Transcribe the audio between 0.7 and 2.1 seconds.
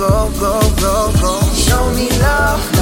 go, go. Show me